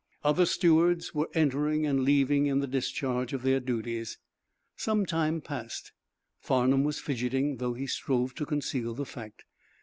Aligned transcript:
Other 0.23 0.47
stewards 0.47 1.13
were 1.13 1.29
entering 1.35 1.85
and 1.85 1.99
leaving 1.99 2.47
in 2.47 2.57
the 2.57 2.65
discharge 2.65 3.33
of 3.33 3.43
their 3.43 3.59
duties. 3.59 4.17
Some 4.75 5.05
time 5.05 5.41
passed. 5.41 5.91
Farnum 6.39 6.83
was 6.83 6.97
fidgeting, 6.99 7.57
though 7.57 7.75
he 7.75 7.85
strove 7.85 8.33
to 8.33 8.45
conceal 8.47 8.95
the 8.95 9.05
fact. 9.05 9.43